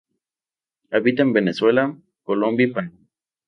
[0.89, 2.97] Habita en Venezuela, Colombia y Panamá.